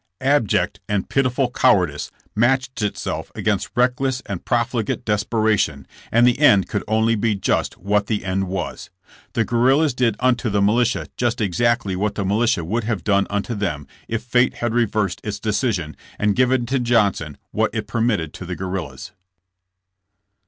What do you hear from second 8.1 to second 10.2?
end was. The guerrillas did